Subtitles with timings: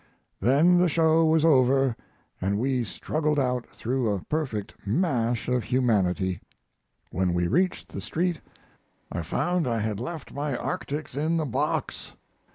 [0.39, 1.95] then the show was over
[2.41, 6.41] and we struggled out through a perfect mash of humanity.
[7.11, 8.41] When we reached the street
[9.11, 12.13] I found I had left my arctics in the box.